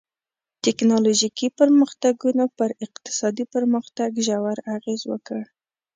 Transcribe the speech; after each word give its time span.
ټکنالوژیکي 0.63 1.47
پرمختګونو 1.59 2.43
پر 2.57 2.69
اقتصادي 2.85 3.45
پرمختګ 3.53 4.09
ژور 4.25 4.57
اغېز 4.75 5.01
وکړ. 5.11 5.41